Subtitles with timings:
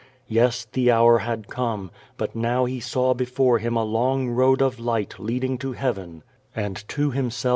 [0.27, 4.59] Yes, the hour had come; but now he saw be fore him a long road
[4.59, 6.23] of light leading to heaven,
[6.55, 7.47] and to himself QUO VADTS.